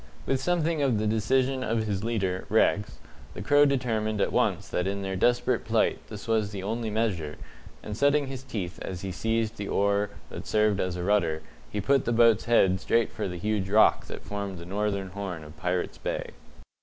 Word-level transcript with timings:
With 0.25 0.41
something 0.41 0.81
of 0.81 0.97
the 0.97 1.05
decision 1.05 1.63
of 1.63 1.85
his 1.85 2.03
leader, 2.03 2.45
Rex, 2.49 2.97
the 3.35 3.41
Crow 3.43 3.65
determined 3.65 4.19
at 4.19 4.33
once 4.33 4.67
that 4.67 4.87
in 4.87 5.03
their 5.03 5.15
desperate 5.15 5.63
plight 5.63 5.99
this 6.09 6.27
was 6.27 6.49
the 6.49 6.63
only 6.63 6.89
measure, 6.89 7.35
and 7.83 7.95
setting 7.95 8.25
his 8.25 8.41
teeth 8.41 8.79
as 8.81 9.01
he 9.01 9.11
seized 9.11 9.57
the 9.57 9.67
oar 9.67 10.09
that 10.31 10.47
served 10.47 10.79
as 10.79 10.95
a 10.95 11.03
rudder, 11.03 11.43
he 11.69 11.79
put 11.79 12.05
the 12.05 12.11
boat's 12.13 12.45
head 12.45 12.81
straight 12.81 13.11
for 13.11 13.27
the 13.27 13.37
huge 13.37 13.69
rock 13.69 14.07
that 14.07 14.23
formed 14.25 14.57
the 14.57 14.65
northern 14.65 15.09
horn 15.11 15.43
of 15.43 15.55
Pirates' 15.55 15.99
Bay. 15.99 16.31